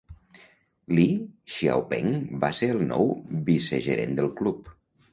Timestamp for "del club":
4.23-4.79